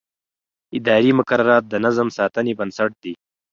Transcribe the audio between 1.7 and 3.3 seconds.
نظم ساتنې بنسټ دي.